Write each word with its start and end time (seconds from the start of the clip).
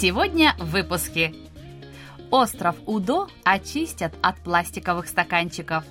Сегодня 0.00 0.56
в 0.58 0.70
выпуске. 0.70 1.32
Остров 2.32 2.74
Удо 2.84 3.28
очистят 3.44 4.12
от 4.22 4.36
пластиковых 4.40 5.06
стаканчиков. 5.06 5.84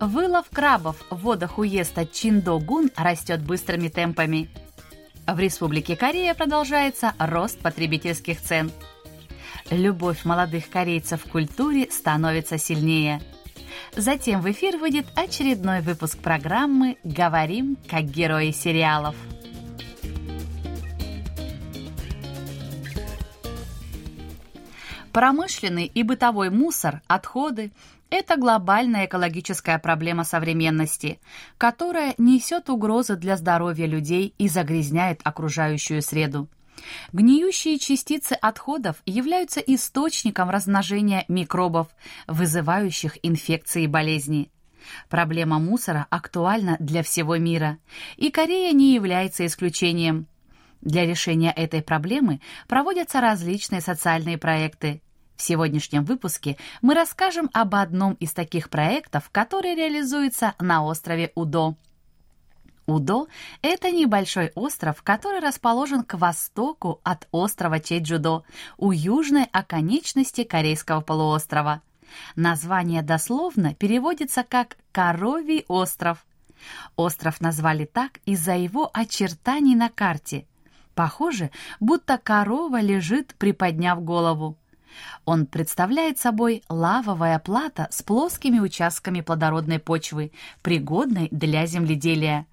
Вылов 0.00 0.46
крабов 0.50 0.96
в 1.10 1.16
водах 1.16 1.58
уезда 1.58 2.06
Чиндогун 2.06 2.90
растет 2.96 3.42
быстрыми 3.42 3.88
темпами. 3.88 4.48
В 5.26 5.38
Республике 5.38 5.96
Корея 5.96 6.32
продолжается 6.32 7.12
рост 7.18 7.58
потребительских 7.60 8.40
цен. 8.40 8.72
Любовь 9.70 10.24
молодых 10.24 10.70
корейцев 10.70 11.24
к 11.24 11.28
культуре 11.28 11.90
становится 11.90 12.56
сильнее. 12.56 13.20
Затем 13.94 14.40
в 14.40 14.50
эфир 14.50 14.78
выйдет 14.78 15.06
очередной 15.14 15.82
выпуск 15.82 16.18
программы 16.18 16.96
«Говорим 17.04 17.76
как 17.86 18.04
герои 18.04 18.50
сериалов». 18.50 19.14
Промышленный 25.14 25.86
и 25.86 26.02
бытовой 26.02 26.50
мусор, 26.50 27.00
отходы– 27.06 27.70
это 28.10 28.36
глобальная 28.36 29.06
экологическая 29.06 29.78
проблема 29.78 30.24
современности, 30.24 31.20
которая 31.56 32.14
несет 32.18 32.68
угрозы 32.68 33.14
для 33.14 33.36
здоровья 33.36 33.86
людей 33.86 34.34
и 34.38 34.48
загрязняет 34.48 35.20
окружающую 35.22 36.02
среду. 36.02 36.48
Гниющие 37.12 37.78
частицы 37.78 38.32
отходов 38.32 38.96
являются 39.06 39.60
источником 39.60 40.50
размножения 40.50 41.24
микробов, 41.28 41.86
вызывающих 42.26 43.16
инфекции 43.22 43.84
и 43.84 43.86
болезни. 43.86 44.50
Проблема 45.08 45.60
мусора 45.60 46.08
актуальна 46.10 46.76
для 46.80 47.04
всего 47.04 47.36
мира, 47.36 47.78
и 48.16 48.32
Корея 48.32 48.72
не 48.72 48.94
является 48.94 49.46
исключением. 49.46 50.26
Для 50.84 51.06
решения 51.06 51.50
этой 51.50 51.82
проблемы 51.82 52.40
проводятся 52.68 53.22
различные 53.22 53.80
социальные 53.80 54.36
проекты. 54.36 55.00
В 55.34 55.42
сегодняшнем 55.42 56.04
выпуске 56.04 56.58
мы 56.82 56.94
расскажем 56.94 57.48
об 57.54 57.74
одном 57.74 58.12
из 58.14 58.32
таких 58.34 58.68
проектов, 58.68 59.30
который 59.32 59.74
реализуется 59.74 60.54
на 60.60 60.84
острове 60.84 61.32
Удо. 61.34 61.74
Удо– 62.86 63.28
это 63.62 63.90
небольшой 63.90 64.52
остров, 64.54 65.02
который 65.02 65.40
расположен 65.40 66.04
к 66.04 66.18
востоку 66.18 67.00
от 67.02 67.26
острова 67.32 67.80
Чеджудо, 67.80 68.44
у 68.76 68.92
южной 68.92 69.44
оконечности 69.44 70.44
Корейского 70.44 71.00
полуострова. 71.00 71.80
Название 72.36 73.00
дословно 73.00 73.74
переводится 73.74 74.44
как 74.44 74.76
«Коровий 74.92 75.64
остров». 75.66 76.26
Остров 76.94 77.40
назвали 77.40 77.86
так 77.86 78.20
из-за 78.26 78.54
его 78.54 78.90
очертаний 78.92 79.74
на 79.74 79.88
карте. 79.88 80.46
Похоже, 80.94 81.50
будто 81.80 82.18
корова 82.18 82.80
лежит, 82.80 83.34
приподняв 83.36 84.02
голову. 84.02 84.56
Он 85.24 85.46
представляет 85.46 86.18
собой 86.18 86.62
лавовая 86.68 87.38
плата 87.40 87.88
с 87.90 88.02
плоскими 88.02 88.60
участками 88.60 89.20
плодородной 89.20 89.80
почвы, 89.80 90.30
пригодной 90.62 91.28
для 91.32 91.66
земледелия. 91.66 92.46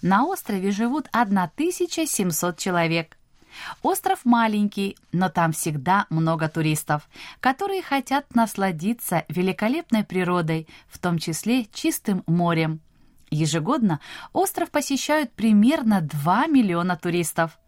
На 0.00 0.24
острове 0.24 0.70
живут 0.70 1.08
1700 1.12 2.56
человек. 2.56 3.16
Остров 3.82 4.20
маленький, 4.24 4.96
но 5.10 5.28
там 5.28 5.52
всегда 5.52 6.06
много 6.08 6.48
туристов, 6.48 7.08
которые 7.40 7.82
хотят 7.82 8.34
насладиться 8.34 9.24
великолепной 9.28 10.04
природой, 10.04 10.68
в 10.88 10.98
том 10.98 11.18
числе 11.18 11.66
чистым 11.66 12.22
морем. 12.26 12.80
Ежегодно 13.30 14.00
остров 14.32 14.70
посещают 14.70 15.32
примерно 15.32 16.02
2 16.02 16.46
миллиона 16.48 16.96
туристов. 16.96 17.58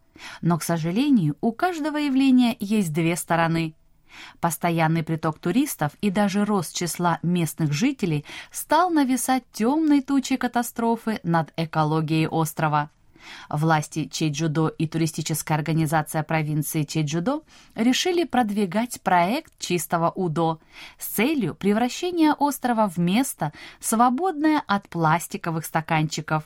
Но, 0.41 0.59
к 0.59 0.63
сожалению, 0.63 1.37
у 1.41 1.53
каждого 1.53 1.97
явления 1.97 2.57
есть 2.61 2.93
две 2.93 3.17
стороны– 3.17 3.75
Постоянный 4.41 5.03
приток 5.03 5.39
туристов 5.39 5.93
и 6.01 6.11
даже 6.11 6.45
рост 6.45 6.75
числа 6.75 7.19
местных 7.23 7.73
жителей 7.73 8.25
стал 8.51 8.91
нависать 8.91 9.45
темной 9.53 10.03
тучей 10.03 10.37
катастрофы 10.37 11.21
над 11.23 11.53
экологией 11.57 12.29
острова. 12.29 12.91
Власти 13.49 14.07
Чеджудо 14.07 14.69
и 14.69 14.87
туристическая 14.87 15.57
организация 15.57 16.23
провинции 16.23 16.83
Чеджудо 16.83 17.41
решили 17.75 18.25
продвигать 18.25 19.01
проект 19.01 19.59
чистого 19.59 20.11
УДО 20.11 20.61
с 20.99 21.07
целью 21.07 21.55
превращения 21.55 22.35
острова 22.35 22.87
в 22.87 22.99
место, 22.99 23.55
свободное 23.81 24.63
от 24.67 24.91
пластиковых 24.91 25.65
стаканчиков. 25.65 26.45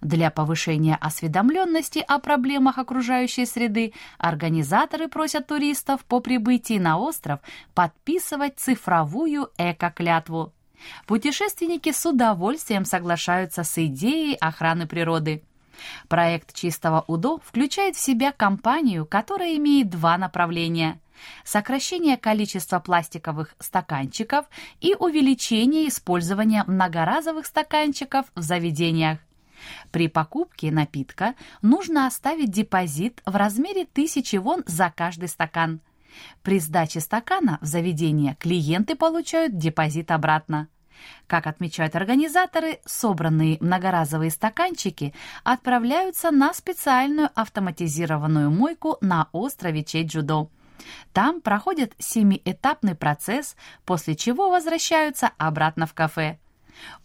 Для 0.00 0.30
повышения 0.30 0.96
осведомленности 0.96 2.04
о 2.06 2.18
проблемах 2.18 2.78
окружающей 2.78 3.46
среды 3.46 3.92
организаторы 4.18 5.08
просят 5.08 5.46
туристов 5.46 6.04
по 6.04 6.20
прибытии 6.20 6.78
на 6.78 6.98
остров 6.98 7.40
подписывать 7.74 8.58
цифровую 8.58 9.50
эко-клятву. 9.58 10.52
Путешественники 11.06 11.92
с 11.92 12.04
удовольствием 12.04 12.84
соглашаются 12.84 13.64
с 13.64 13.78
идеей 13.78 14.36
охраны 14.36 14.86
природы. 14.86 15.42
Проект 16.08 16.54
«Чистого 16.54 17.04
УДО» 17.06 17.40
включает 17.44 17.96
в 17.96 18.00
себя 18.00 18.32
компанию, 18.32 19.06
которая 19.06 19.56
имеет 19.56 19.90
два 19.90 20.16
направления– 20.18 21.00
сокращение 21.44 22.16
количества 22.16 22.80
пластиковых 22.80 23.54
стаканчиков 23.58 24.46
и 24.80 24.94
увеличение 24.94 25.88
использования 25.88 26.64
многоразовых 26.66 27.46
стаканчиков 27.46 28.26
в 28.34 28.42
заведениях. 28.42 29.18
При 29.90 30.08
покупке 30.08 30.70
напитка 30.70 31.34
нужно 31.62 32.06
оставить 32.06 32.50
депозит 32.50 33.22
в 33.26 33.36
размере 33.36 33.86
тысячи 33.86 34.36
вон 34.36 34.62
за 34.66 34.92
каждый 34.94 35.28
стакан. 35.28 35.80
При 36.42 36.60
сдаче 36.60 37.00
стакана 37.00 37.58
в 37.60 37.66
заведение 37.66 38.36
клиенты 38.38 38.94
получают 38.94 39.58
депозит 39.58 40.10
обратно. 40.10 40.68
Как 41.26 41.46
отмечают 41.46 41.96
организаторы, 41.96 42.80
собранные 42.84 43.58
многоразовые 43.60 44.30
стаканчики 44.30 45.12
отправляются 45.42 46.30
на 46.30 46.54
специальную 46.54 47.30
автоматизированную 47.34 48.50
мойку 48.50 48.98
на 49.00 49.28
острове 49.32 49.82
Чеджудо. 49.82 50.48
Там 51.12 51.40
проходят 51.40 51.92
семиэтапный 51.98 52.94
процесс, 52.94 53.56
после 53.84 54.16
чего 54.16 54.50
возвращаются 54.50 55.30
обратно 55.38 55.86
в 55.86 55.94
кафе. 55.94 56.38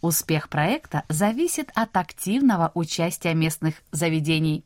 Успех 0.00 0.48
проекта 0.48 1.04
зависит 1.08 1.70
от 1.74 1.96
активного 1.96 2.70
участия 2.74 3.34
местных 3.34 3.82
заведений. 3.92 4.64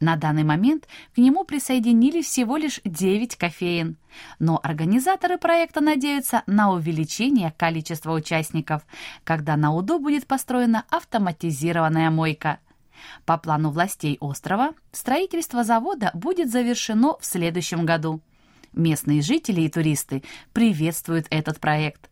На 0.00 0.16
данный 0.16 0.44
момент 0.44 0.86
к 1.14 1.18
нему 1.18 1.44
присоединились 1.44 2.26
всего 2.26 2.56
лишь 2.56 2.80
9 2.84 3.36
кофеин, 3.36 3.96
но 4.38 4.60
организаторы 4.62 5.38
проекта 5.38 5.80
надеются 5.80 6.42
на 6.46 6.72
увеличение 6.72 7.54
количества 7.56 8.12
участников, 8.12 8.82
когда 9.22 9.56
на 9.56 9.72
УДО 9.74 9.98
будет 9.98 10.26
построена 10.26 10.84
автоматизированная 10.90 12.10
мойка. 12.10 12.58
По 13.24 13.38
плану 13.38 13.70
властей 13.70 14.16
острова, 14.20 14.74
строительство 14.92 15.64
завода 15.64 16.10
будет 16.14 16.50
завершено 16.50 17.16
в 17.18 17.24
следующем 17.24 17.86
году. 17.86 18.20
Местные 18.72 19.22
жители 19.22 19.62
и 19.62 19.68
туристы 19.68 20.22
приветствуют 20.52 21.26
этот 21.30 21.60
проект. 21.60 22.10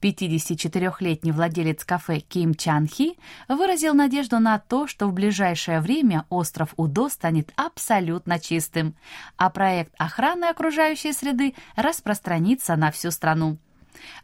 54-летний 0.00 1.32
владелец 1.32 1.84
кафе 1.84 2.20
Ким 2.20 2.54
Чан 2.54 2.86
Хи 2.86 3.18
выразил 3.48 3.94
надежду 3.94 4.38
на 4.38 4.58
то, 4.58 4.86
что 4.86 5.06
в 5.06 5.12
ближайшее 5.12 5.80
время 5.80 6.26
остров 6.28 6.74
Удо 6.76 7.08
станет 7.08 7.52
абсолютно 7.56 8.38
чистым, 8.38 8.94
а 9.36 9.50
проект 9.50 9.92
охраны 9.98 10.46
окружающей 10.46 11.12
среды 11.12 11.54
распространится 11.76 12.76
на 12.76 12.90
всю 12.90 13.10
страну. 13.10 13.58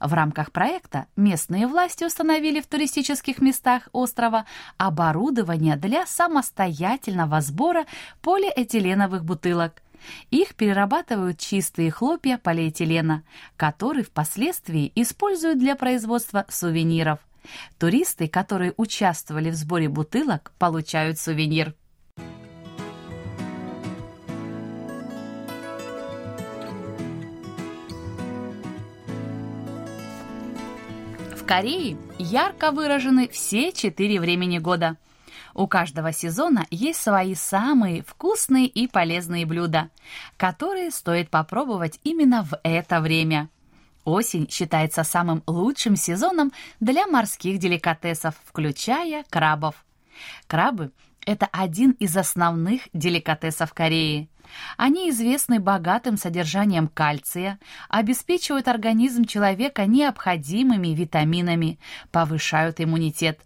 В 0.00 0.12
рамках 0.12 0.52
проекта 0.52 1.06
местные 1.16 1.66
власти 1.66 2.04
установили 2.04 2.60
в 2.60 2.66
туристических 2.66 3.40
местах 3.40 3.88
острова 3.92 4.46
оборудование 4.78 5.76
для 5.76 6.06
самостоятельного 6.06 7.40
сбора 7.40 7.86
полиэтиленовых 8.20 9.24
бутылок– 9.24 9.82
их 10.30 10.54
перерабатывают 10.54 11.38
чистые 11.38 11.90
хлопья 11.90 12.38
полиэтилена, 12.38 13.22
которые 13.56 14.04
впоследствии 14.04 14.92
используют 14.94 15.58
для 15.58 15.76
производства 15.76 16.46
сувениров. 16.48 17.18
Туристы, 17.78 18.28
которые 18.28 18.74
участвовали 18.76 19.50
в 19.50 19.54
сборе 19.54 19.88
бутылок, 19.88 20.52
получают 20.58 21.18
сувенир. 21.18 21.74
В 31.34 31.44
Корее 31.46 31.96
ярко 32.18 32.70
выражены 32.70 33.28
все 33.28 33.72
четыре 33.72 34.20
времени 34.20 34.58
года– 34.58 34.96
у 35.54 35.66
каждого 35.66 36.12
сезона 36.12 36.66
есть 36.70 37.00
свои 37.00 37.34
самые 37.34 38.02
вкусные 38.02 38.66
и 38.66 38.86
полезные 38.86 39.46
блюда, 39.46 39.90
которые 40.36 40.90
стоит 40.90 41.30
попробовать 41.30 41.98
именно 42.04 42.42
в 42.42 42.58
это 42.62 43.00
время. 43.00 43.48
Осень 44.04 44.48
считается 44.50 45.04
самым 45.04 45.42
лучшим 45.46 45.96
сезоном 45.96 46.52
для 46.80 47.06
морских 47.06 47.58
деликатесов, 47.58 48.34
включая 48.46 49.24
крабов. 49.28 49.84
Крабы– 50.46 50.92
это 51.26 51.46
один 51.52 51.92
из 51.92 52.16
основных 52.16 52.82
деликатесов 52.92 53.74
Кореи. 53.74 54.28
Они 54.76 55.10
известны 55.10 55.60
богатым 55.60 56.16
содержанием 56.16 56.88
кальция, 56.88 57.60
обеспечивают 57.88 58.68
организм 58.68 59.24
человека 59.24 59.86
необходимыми 59.86 60.88
витаминами, 60.88 61.78
повышают 62.10 62.80
иммунитет. 62.80 63.40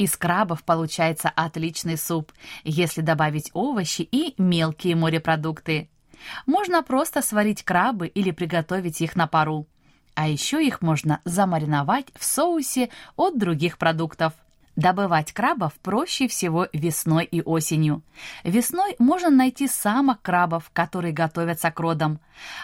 Из 0.00 0.16
крабов 0.16 0.64
получается 0.64 1.28
отличный 1.28 1.98
суп, 1.98 2.32
если 2.64 3.02
добавить 3.02 3.50
овощи 3.52 4.00
и 4.00 4.32
мелкие 4.38 4.96
морепродукты. 4.96 5.90
Можно 6.46 6.82
просто 6.82 7.20
сварить 7.20 7.64
крабы 7.64 8.06
или 8.06 8.30
приготовить 8.30 9.02
их 9.02 9.14
на 9.14 9.26
пару. 9.26 9.66
А 10.14 10.26
еще 10.26 10.66
их 10.66 10.80
можно 10.80 11.20
замариновать 11.26 12.06
в 12.18 12.24
соусе 12.24 12.88
от 13.14 13.38
других 13.38 13.76
продуктов– 13.76 14.32
Добывать 14.76 15.32
крабов 15.32 15.74
проще 15.82 16.26
всего 16.26 16.66
весной 16.72 17.24
и 17.24 17.42
осенью. 17.42 18.02
Весной 18.44 18.96
можно 18.98 19.28
найти 19.28 19.68
самок 19.68 20.22
крабов, 20.22 20.70
которые 20.72 21.12
готовятся 21.12 21.70
к 21.70 21.78
родам, 21.80 22.18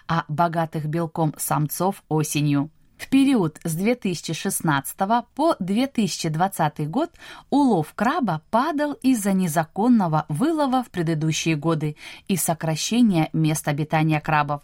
а 0.08 0.24
богатых 0.28 0.86
белком 0.86 1.34
самцов 1.36 2.02
осенью. 2.08 2.70
В 2.96 3.08
период 3.08 3.58
с 3.62 3.74
2016 3.74 4.96
по 5.34 5.56
2020 5.58 6.88
год 6.88 7.10
улов 7.50 7.92
краба 7.94 8.40
падал 8.50 8.94
из-за 8.94 9.32
незаконного 9.32 10.24
вылова 10.28 10.82
в 10.82 10.90
предыдущие 10.90 11.56
годы 11.56 11.96
и 12.26 12.36
сокращения 12.36 13.28
мест 13.32 13.68
обитания 13.68 14.20
крабов. 14.20 14.62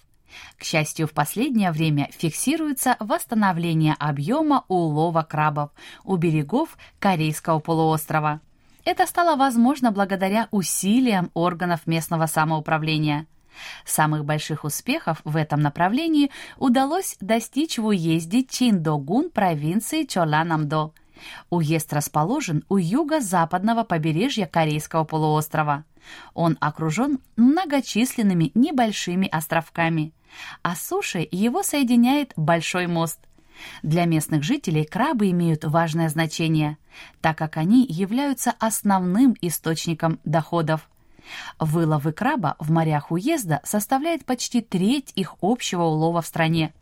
К 0.58 0.64
счастью, 0.64 1.06
в 1.06 1.12
последнее 1.12 1.73
время 1.73 2.08
фиксируется 2.11 2.96
восстановление 3.00 3.94
объема 3.99 4.64
улова 4.69 5.23
крабов 5.23 5.70
у 6.05 6.17
берегов 6.17 6.79
Корейского 6.99 7.58
полуострова. 7.58 8.40
Это 8.84 9.06
стало 9.06 9.37
возможно 9.37 9.93
благодаря 9.93 10.49
усилиям 10.50 11.31
органов 11.34 11.87
местного 11.87 12.26
самоуправления. 12.26 13.26
Самых 13.85 14.25
больших 14.25 14.65
успехов 14.65 15.21
в 15.25 15.37
этом 15.37 15.61
направлении 15.61 16.31
удалось 16.59 17.17
достичь 17.21 17.79
в 17.79 17.87
уезде 17.87 18.45
Чиндогун 18.45 19.31
провинции 19.31 20.05
Чоланамдо. 20.05 20.93
Уезд 21.51 21.93
расположен 21.93 22.65
у 22.69 22.79
юго-западного 22.79 23.85
побережья 23.85 24.47
Корейского 24.47 25.05
полуострова. 25.05 25.85
Он 26.35 26.57
окружен 26.61 27.21
многочисленными 27.37 28.51
небольшими 28.55 29.29
островками 29.29 30.13
а 30.63 30.75
с 30.75 30.89
сушей 30.89 31.29
его 31.31 31.63
соединяет 31.63 32.33
большой 32.37 32.87
мост. 32.87 33.21
Для 33.83 34.07
местных 34.07 34.43
жителей 34.43 34.85
крабы 34.85 35.31
имеют 35.31 35.65
важное 35.65 36.09
значение, 36.09 36.79
так 37.21 37.39
как 37.39 37.57
они 37.57 37.87
являются 37.89 38.53
основным 38.59 39.37
источником 39.41 40.19
доходов. 40.25 40.89
Выловы 41.59 42.13
краба 42.13 42.57
в 42.59 42.71
морях 42.71 43.11
уезда 43.11 43.61
составляет 43.65 44.25
почти 44.25 44.61
треть 44.61 45.13
их 45.15 45.35
общего 45.41 45.85
улова 45.85 46.23
в 46.23 46.27
стране. 46.27 46.73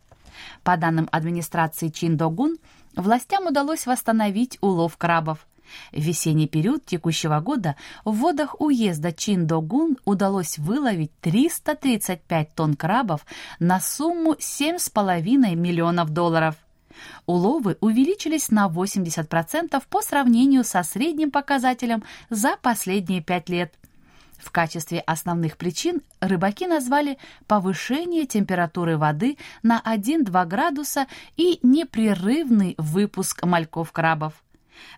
По 0.63 0.77
данным 0.77 1.07
администрации 1.11 1.89
Чиндогун, 1.89 2.57
властям 2.95 3.47
удалось 3.47 3.85
восстановить 3.85 4.57
улов 4.61 4.97
крабов. 4.97 5.45
В 5.91 6.01
весенний 6.01 6.47
период 6.47 6.85
текущего 6.85 7.39
года 7.39 7.75
в 8.03 8.11
водах 8.11 8.59
уезда 8.59 9.13
Чиндогун 9.13 9.97
удалось 10.05 10.57
выловить 10.57 11.11
335 11.21 12.55
тонн 12.55 12.75
крабов 12.75 13.25
на 13.59 13.79
сумму 13.79 14.33
7,5 14.33 15.55
миллионов 15.55 16.09
долларов. 16.09 16.55
Уловы 17.25 17.77
увеличились 17.79 18.49
на 18.49 18.67
80% 18.67 19.81
по 19.89 20.01
сравнению 20.01 20.63
со 20.63 20.83
средним 20.83 21.31
показателем 21.31 22.03
за 22.29 22.57
последние 22.61 23.21
пять 23.21 23.49
лет. 23.49 23.73
В 24.41 24.51
качестве 24.51 24.99
основных 24.99 25.55
причин 25.55 26.01
рыбаки 26.19 26.65
назвали 26.65 27.17
повышение 27.47 28.25
температуры 28.25 28.97
воды 28.97 29.37
на 29.61 29.81
1-2 29.85 30.45
градуса 30.45 31.07
и 31.37 31.59
непрерывный 31.61 32.73
выпуск 32.77 33.43
мальков-крабов. 33.43 34.33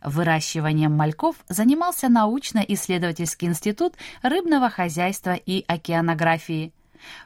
Выращиванием 0.01 0.93
мальков 0.93 1.35
занимался 1.49 2.07
научно-исследовательский 2.07 3.49
институт 3.49 3.95
рыбного 4.21 4.69
хозяйства 4.69 5.33
и 5.33 5.65
океанографии. 5.67 6.71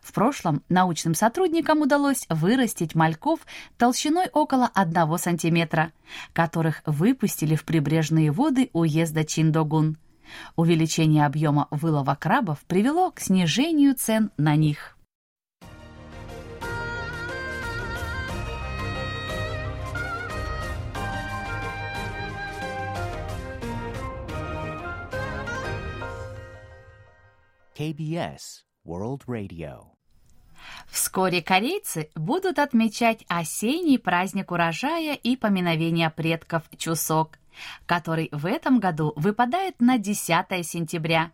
В 0.01 0.11
прошлом 0.11 0.63
научным 0.69 1.13
сотрудникам 1.13 1.81
удалось 1.81 2.25
вырастить 2.29 2.95
мальков 2.95 3.41
толщиной 3.77 4.27
около 4.33 4.71
1 4.73 5.17
сантиметра, 5.19 5.91
которых 6.33 6.81
выпустили 6.87 7.53
в 7.53 7.63
прибрежные 7.63 8.31
воды 8.31 8.71
уезда 8.73 9.23
Чиндогун. 9.23 9.97
Увеличение 10.55 11.25
объема 11.25 11.67
вылова 11.71 12.15
крабов 12.15 12.59
привело 12.67 13.11
к 13.11 13.19
снижению 13.19 13.95
цен 13.95 14.31
на 14.37 14.55
них. 14.55 14.97
KBS 27.77 28.63
World 28.87 29.21
Radio. 29.27 29.97
Вскоре 30.87 31.43
корейцы 31.43 32.09
будут 32.15 32.57
отмечать 32.57 33.23
осенний 33.27 33.99
праздник 33.99 34.51
урожая 34.51 35.13
и 35.13 35.35
поминовения 35.35 36.09
предков 36.09 36.63
Чусок, 36.75 37.37
который 37.85 38.29
в 38.31 38.45
этом 38.45 38.79
году 38.79 39.13
выпадает 39.15 39.79
на 39.79 39.97
10 39.97 40.65
сентября. 40.65 41.31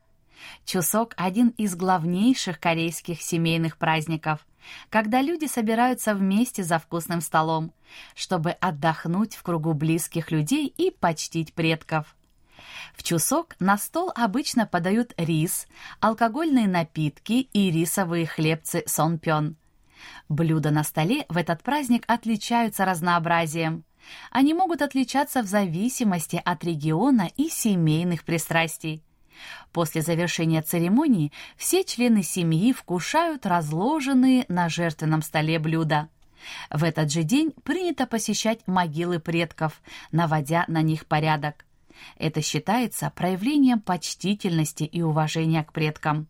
Чусок– 0.66 1.14
один 1.18 1.50
из 1.50 1.76
главнейших 1.76 2.60
корейских 2.60 3.22
семейных 3.22 3.78
праздников, 3.78 4.46
когда 4.90 5.22
люди 5.22 5.46
собираются 5.46 6.16
вместе 6.16 6.64
за 6.64 6.80
вкусным 6.80 7.22
столом, 7.22 7.74
чтобы 8.16 8.52
отдохнуть 8.52 9.36
в 9.36 9.44
кругу 9.44 9.74
близких 9.74 10.32
людей 10.32 10.68
и 10.68 10.92
почтить 10.92 11.54
предков. 11.54 12.16
В 12.96 13.04
Чусок 13.04 13.56
на 13.60 13.78
стол 13.78 14.12
обычно 14.16 14.66
подают 14.66 15.14
рис, 15.18 15.68
алкогольные 16.00 16.68
напитки 16.68 17.48
и 17.54 17.72
рисовые 17.72 18.26
хлебцы 18.26 18.84
сонпён. 18.86 19.58
Блюда 20.30 20.72
на 20.72 20.84
столе 20.84 21.26
в 21.30 21.38
этот 21.38 21.64
праздник 21.64 22.04
отличаются 22.08 22.86
разнообразием. 22.86 23.84
Они 24.32 24.54
могут 24.54 24.82
отличаться 24.82 25.42
в 25.42 25.48
зависимости 25.48 26.42
от 26.44 26.64
региона 26.64 27.30
и 27.38 27.50
семейных 27.50 28.24
пристрастий. 28.24 29.04
После 29.72 30.02
завершения 30.02 30.62
церемонии 30.62 31.32
все 31.58 31.84
члены 31.84 32.24
семьи 32.24 32.72
вкушают 32.74 33.46
разложенные 33.46 34.46
на 34.48 34.70
жертвенном 34.70 35.22
столе 35.22 35.60
блюда. 35.60 36.10
В 36.70 36.84
этот 36.84 37.12
же 37.12 37.24
день 37.24 37.52
принято 37.64 38.06
посещать 38.06 38.68
могилы 38.68 39.20
предков, 39.20 39.82
наводя 40.12 40.66
на 40.68 40.82
них 40.82 41.06
порядок. 41.06 41.66
Это 42.18 42.42
считается 42.42 43.12
проявлением 43.16 43.80
почтительности 43.80 44.84
и 44.84 45.02
уважения 45.02 45.64
к 45.64 45.72
предкам. 45.72 46.28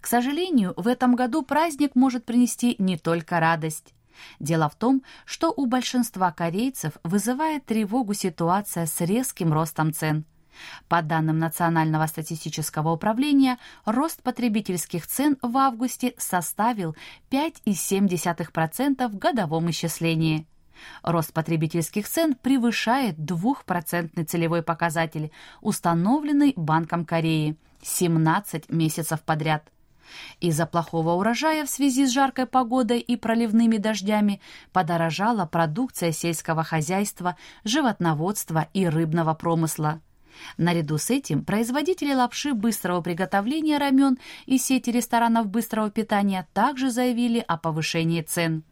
К 0.00 0.06
сожалению, 0.06 0.74
в 0.76 0.86
этом 0.86 1.16
году 1.16 1.42
праздник 1.42 1.94
может 1.94 2.24
принести 2.24 2.76
не 2.78 2.96
только 2.96 3.40
радость. 3.40 3.94
Дело 4.38 4.68
в 4.68 4.74
том, 4.74 5.02
что 5.24 5.52
у 5.56 5.66
большинства 5.66 6.32
корейцев 6.32 6.94
вызывает 7.04 7.64
тревогу 7.64 8.14
ситуация 8.14 8.86
с 8.86 9.00
резким 9.00 9.52
ростом 9.52 9.92
цен. 9.92 10.24
По 10.88 11.02
данным 11.02 11.38
Национального 11.38 12.06
статистического 12.06 12.90
управления, 12.90 13.58
рост 13.84 14.22
потребительских 14.22 15.06
цен 15.06 15.36
в 15.42 15.56
августе 15.56 16.14
составил 16.18 16.96
5,7% 17.30 19.08
в 19.08 19.18
годовом 19.18 19.70
исчислении. 19.70 20.46
Рост 21.02 21.32
потребительских 21.32 22.08
цен 22.08 22.34
превышает 22.34 23.18
2% 23.18 24.24
целевой 24.24 24.62
показатель, 24.62 25.30
установленный 25.60 26.54
Банком 26.56 27.04
Кореи 27.04 27.56
17 27.82 28.70
месяцев 28.70 29.20
подряд. 29.22 29.70
Из-за 30.40 30.66
плохого 30.66 31.12
урожая 31.12 31.64
в 31.64 31.70
связи 31.70 32.06
с 32.06 32.10
жаркой 32.10 32.46
погодой 32.46 33.00
и 33.00 33.16
проливными 33.16 33.76
дождями 33.76 34.40
подорожала 34.72 35.46
продукция 35.46 36.12
сельского 36.12 36.64
хозяйства, 36.64 37.36
животноводства 37.64 38.68
и 38.72 38.86
рыбного 38.86 39.34
промысла. 39.34 40.00
Наряду 40.56 40.98
с 40.98 41.10
этим 41.10 41.44
производители 41.44 42.14
лапши 42.14 42.54
быстрого 42.54 43.00
приготовления 43.00 43.78
рамен 43.78 44.18
и 44.46 44.58
сети 44.58 44.90
ресторанов 44.90 45.48
быстрого 45.48 45.90
питания 45.90 46.46
также 46.52 46.90
заявили 46.90 47.44
о 47.46 47.56
повышении 47.56 48.22
цен. 48.22 48.62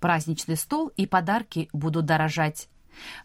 Праздничный 0.00 0.56
стол 0.56 0.92
и 0.96 1.06
подарки 1.06 1.68
будут 1.72 2.06
дорожать. 2.06 2.68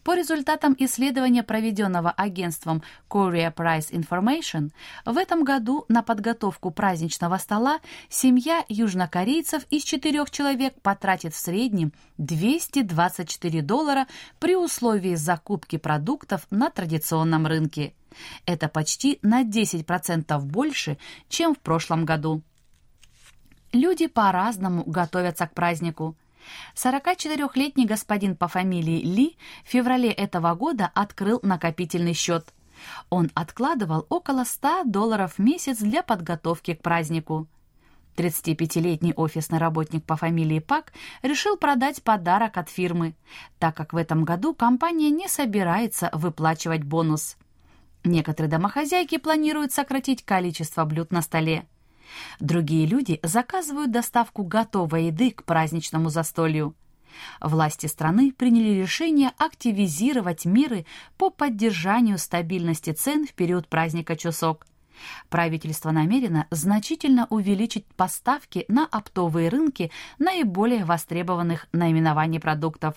По 0.03 0.15
результатам 0.15 0.75
исследования, 0.79 1.43
проведенного 1.43 2.11
агентством 2.11 2.81
Korea 3.09 3.53
Price 3.53 3.91
Information, 3.91 4.71
в 5.05 5.17
этом 5.17 5.43
году 5.43 5.85
на 5.87 6.03
подготовку 6.03 6.71
праздничного 6.71 7.37
стола 7.37 7.79
семья 8.09 8.63
южнокорейцев 8.69 9.63
из 9.69 9.83
четырех 9.83 10.31
человек 10.31 10.73
потратит 10.81 11.33
в 11.33 11.37
среднем 11.37 11.93
224 12.17 13.61
доллара 13.61 14.07
при 14.39 14.55
условии 14.55 15.15
закупки 15.15 15.77
продуктов 15.77 16.47
на 16.49 16.69
традиционном 16.69 17.47
рынке. 17.47 17.93
Это 18.45 18.67
почти 18.67 19.19
на 19.21 19.43
10% 19.43 20.39
больше, 20.41 20.97
чем 21.29 21.55
в 21.55 21.59
прошлом 21.59 22.05
году. 22.05 22.41
Люди 23.71 24.07
по-разному 24.07 24.83
готовятся 24.85 25.45
к 25.45 25.53
празднику. 25.53 26.15
44-летний 26.75 27.85
господин 27.85 28.35
по 28.35 28.47
фамилии 28.47 29.01
Ли 29.01 29.37
в 29.63 29.69
феврале 29.69 30.11
этого 30.11 30.53
года 30.55 30.91
открыл 30.93 31.39
накопительный 31.43 32.13
счет. 32.13 32.53
Он 33.09 33.29
откладывал 33.33 34.05
около 34.09 34.43
100 34.43 34.85
долларов 34.85 35.35
в 35.35 35.39
месяц 35.39 35.77
для 35.77 36.03
подготовки 36.03 36.73
к 36.73 36.81
празднику. 36.81 37.47
35-летний 38.15 39.13
офисный 39.15 39.59
работник 39.59 40.03
по 40.03 40.17
фамилии 40.17 40.59
Пак 40.59 40.91
решил 41.21 41.55
продать 41.55 42.03
подарок 42.03 42.57
от 42.57 42.69
фирмы, 42.69 43.15
так 43.59 43.75
как 43.75 43.93
в 43.93 43.97
этом 43.97 44.25
году 44.25 44.53
компания 44.53 45.09
не 45.09 45.27
собирается 45.29 46.09
выплачивать 46.11 46.83
бонус. 46.83 47.37
Некоторые 48.03 48.49
домохозяйки 48.49 49.17
планируют 49.17 49.71
сократить 49.71 50.23
количество 50.23 50.83
блюд 50.85 51.11
на 51.11 51.21
столе. 51.21 51.65
Другие 52.39 52.85
люди 52.85 53.19
заказывают 53.23 53.91
доставку 53.91 54.43
готовой 54.43 55.05
еды 55.05 55.31
к 55.31 55.43
праздничному 55.43 56.09
застолью. 56.09 56.75
Власти 57.41 57.87
страны 57.87 58.31
приняли 58.31 58.79
решение 58.79 59.31
активизировать 59.37 60.45
меры 60.45 60.85
по 61.17 61.29
поддержанию 61.29 62.17
стабильности 62.17 62.91
цен 62.91 63.25
в 63.25 63.33
период 63.33 63.67
праздника 63.67 64.15
Чусок. 64.15 64.65
Правительство 65.29 65.91
намерено 65.91 66.47
значительно 66.51 67.25
увеличить 67.29 67.85
поставки 67.85 68.65
на 68.67 68.85
оптовые 68.85 69.49
рынки 69.49 69.91
наиболее 70.17 70.83
востребованных 70.83 71.67
наименований 71.71 72.39
продуктов. 72.39 72.95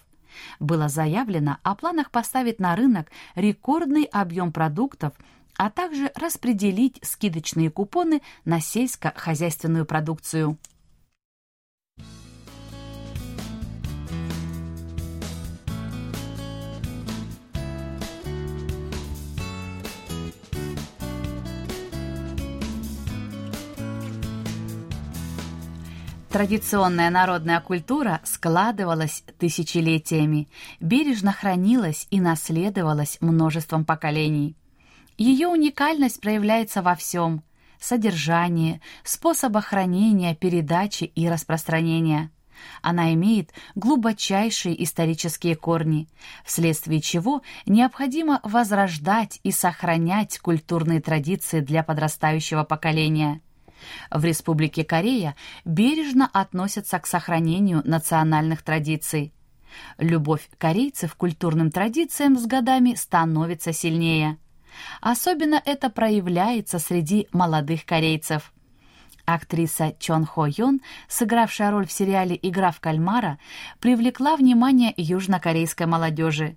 Было 0.59 0.89
заявлено 0.89 1.59
о 1.63 1.75
планах 1.75 2.11
поставить 2.11 2.59
на 2.59 2.75
рынок 2.75 3.09
рекордный 3.35 4.05
объем 4.05 4.53
продуктов– 4.53 5.13
а 5.57 5.71
также 5.71 6.11
распределить 6.15 6.99
скидочные 7.03 7.71
купоны 7.71 8.23
на 8.45 8.61
сельскохозяйственную 8.61 9.87
продукцию. 9.87 10.59
Традиционная 26.33 27.11
народная 27.11 27.61
культура 27.61 28.23
складывалась 28.25 29.23
тысячелетиями, 29.39 30.49
бережно 30.81 31.31
хранилась 31.31 32.07
и 32.11 32.23
наследовалась 32.23 33.19
множеством 33.21 33.85
поколений. 33.85 34.57
Ее 35.19 35.49
уникальность 35.49 36.21
проявляется 36.21 36.83
во 36.83 36.95
всем– 36.95 37.43
содержании, 37.85 38.81
способах 39.05 39.67
хранения, 39.67 40.35
передачи 40.35 41.05
и 41.05 41.29
распространения. 41.29 42.31
Она 42.81 43.13
имеет 43.15 43.51
глубочайшие 43.75 44.83
исторические 44.85 45.57
корни, 45.57 46.09
вследствие 46.45 47.01
чего 47.01 47.43
необходимо 47.67 48.41
возрождать 48.45 49.41
и 49.43 49.51
сохранять 49.51 50.39
культурные 50.39 51.01
традиции 51.01 51.61
для 51.61 51.83
подрастающего 51.83 52.63
поколения. 52.63 53.41
В 54.13 54.25
Республике 54.25 54.85
Корея 54.85 55.35
бережно 55.65 56.31
относятся 56.33 57.01
к 57.01 57.07
сохранению 57.07 57.83
национальных 57.85 58.63
традиций. 58.63 59.33
Любовь 59.99 60.49
корейцев 60.57 61.15
к 61.15 61.17
культурным 61.17 61.73
традициям 61.73 62.39
с 62.39 62.47
годами 62.47 62.95
становится 62.95 63.73
сильнее– 63.73 64.39
Особенно 65.01 65.61
это 65.65 65.91
проявляется 65.91 66.79
среди 66.79 67.29
молодых 67.33 67.85
корейцев. 67.85 68.53
Актриса 69.25 69.95
Чон 69.99 70.27
Хо 70.27 70.47
Йон, 70.47 70.81
сыгравшая 71.09 71.71
роль 71.71 71.87
в 71.87 71.93
сериале 71.93 72.39
«Игра 72.43 72.73
в 72.73 72.81
кальмара», 72.81 73.39
привлекла 73.81 74.37
внимание 74.37 74.93
южнокорейской 74.97 75.87
молодежи. 75.87 76.57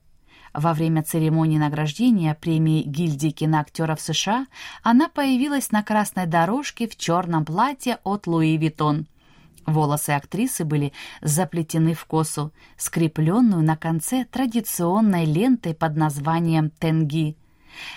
Во 0.53 0.73
время 0.73 1.03
церемонии 1.03 1.57
награждения 1.57 2.33
премии 2.33 2.81
гильдии 2.81 3.29
киноактеров 3.29 3.99
США 3.99 4.47
она 4.83 5.09
появилась 5.09 5.71
на 5.71 5.83
красной 5.83 6.27
дорожке 6.27 6.87
в 6.87 6.95
черном 6.95 7.43
платье 7.43 7.99
от 8.03 8.25
Луи 8.25 8.55
Виттон. 8.57 9.07
Волосы 9.65 10.11
актрисы 10.11 10.63
были 10.63 10.93
заплетены 11.21 11.93
в 11.93 12.05
косу, 12.05 12.53
скрепленную 12.77 13.63
на 13.63 13.75
конце 13.75 14.25
традиционной 14.25 15.25
лентой 15.25 15.73
под 15.73 15.97
названием 15.97 16.69
«тенги». 16.69 17.35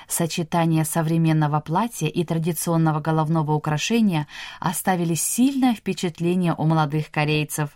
Сочетание 0.06 0.84
современного 0.84 1.60
платья 1.60 2.06
и 2.06 2.24
традиционного 2.24 3.00
головного 3.00 3.52
украшения 3.52 4.26
оставили 4.60 5.14
сильное 5.14 5.74
впечатление 5.74 6.54
у 6.56 6.64
молодых 6.64 7.10
корейцев. 7.10 7.70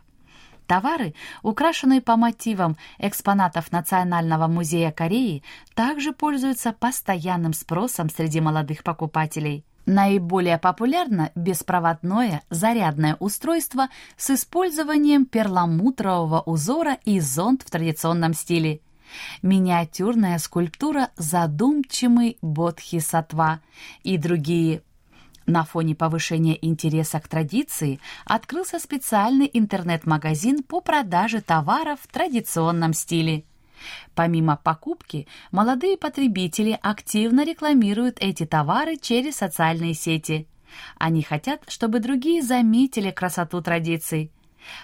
Товары, 0.67 1.15
украшенные 1.43 2.01
по 2.01 2.17
мотивам 2.17 2.77
экспонатов 2.99 3.73
Национального 3.73 4.47
музея 4.47 4.91
Кореи, 4.91 5.43
также 5.75 6.13
пользуются 6.13 6.73
постоянным 6.73 7.53
спросом 7.53 8.09
среди 8.09 8.41
молодых 8.41 8.83
покупателей. 8.83 9.65
Наиболее 9.85 10.59
популярно 10.59 11.33
беспроводное 11.35 12.43
зарядное 12.49 13.17
устройство 13.19 13.89
с 14.17 14.31
использованием 14.31 15.27
перламутрового 15.27 16.41
узора 16.41 16.99
и 17.05 17.19
зонт 17.19 17.63
в 17.63 17.71
традиционном 17.71 18.33
стиле– 18.33 18.81
миниатюрная 19.43 20.39
скульптура 20.39 21.11
«Задумчивый 21.17 22.39
Бодхисаттва» 22.43 23.61
и 24.03 24.17
другие. 24.19 24.83
На 25.47 25.65
фоне 25.65 25.95
повышения 25.95 26.57
интереса 26.65 27.19
к 27.21 27.29
традиции 27.29 27.99
открылся 28.25 28.79
специальный 28.79 29.51
интернет-магазин 29.53 30.63
по 30.63 30.81
продаже 30.81 31.41
товаров 31.41 31.99
в 32.03 32.13
традиционном 32.13 32.93
стиле. 32.93 33.45
Помимо 34.15 34.57
покупки, 34.57 35.27
молодые 35.51 35.97
потребители 35.97 36.79
активно 36.81 37.45
рекламируют 37.45 38.19
эти 38.21 38.47
товары 38.47 38.97
через 38.97 39.37
социальные 39.37 39.95
сети. 39.95 40.47
Они 40.99 41.23
хотят, 41.23 41.63
чтобы 41.69 41.99
другие 41.99 42.43
заметили 42.43 43.11
красоту 43.11 43.61
традиций. 43.61 44.31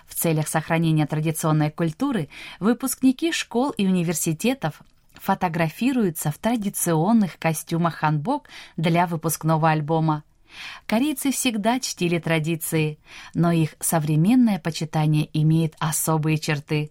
В 0.07 0.15
целях 0.15 0.49
сохранения 0.49 1.07
традиционной 1.07 1.71
культуры 1.71 2.29
выпускники 2.61 3.33
школ 3.33 3.71
и 3.71 3.87
университетов 3.87 4.83
фотографируются 5.15 6.31
в 6.31 6.39
традиционных 6.39 7.39
костюмах 7.39 7.97
ханбок 7.97 8.49
для 8.77 9.07
выпускного 9.07 9.71
альбома. 9.71 10.25
Корейцы 10.87 11.31
всегда 11.31 11.79
чтили 11.81 12.19
традиции, 12.19 12.99
но 13.35 13.53
их 13.53 13.75
современное 13.81 14.59
почитание 14.59 15.29
имеет 15.33 15.75
особые 15.79 16.39
черты. 16.39 16.91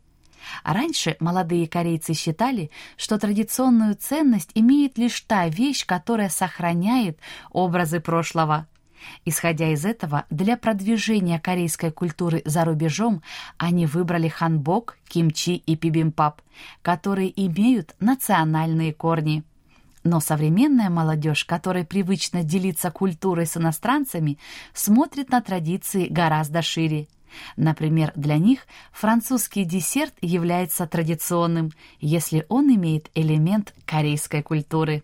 Раньше 0.63 1.17
молодые 1.19 1.67
корейцы 1.67 2.13
считали, 2.13 2.71
что 2.95 3.17
традиционную 3.17 3.95
ценность 3.95 4.51
имеет 4.53 4.97
лишь 4.97 5.19
та 5.21 5.47
вещь, 5.49 5.85
которая 5.85 6.29
сохраняет 6.29 7.19
образы 7.51 7.99
прошлого. 7.99 8.67
Исходя 9.25 9.71
из 9.71 9.85
этого, 9.85 10.25
для 10.29 10.57
продвижения 10.57 11.39
корейской 11.39 11.91
культуры 11.91 12.41
за 12.45 12.65
рубежом 12.65 13.21
они 13.57 13.85
выбрали 13.85 14.27
ханбок, 14.27 14.97
кимчи 15.07 15.55
и 15.55 15.75
пибимпап, 15.75 16.41
которые 16.81 17.31
имеют 17.45 17.95
национальные 17.99 18.93
корни. 18.93 19.43
Но 20.03 20.19
современная 20.21 20.89
молодежь, 20.89 21.43
которая 21.43 21.83
привычно 21.83 22.43
делиться 22.43 22.91
культурой 22.91 23.45
с 23.45 23.57
иностранцами, 23.57 24.37
смотрит 24.73 25.29
на 25.29 25.41
традиции 25.41 26.07
гораздо 26.07 26.61
шире. 26.61 27.07
Например, 27.57 28.13
для 28.15 28.37
них 28.37 28.67
французский 28.93 29.65
десерт 29.65 30.13
является 30.21 30.87
традиционным, 30.87 31.71
если 31.99 32.45
он 32.47 32.73
имеет 32.73 33.09
элемент 33.15 33.73
корейской 33.85 34.41
культуры. 34.41 35.03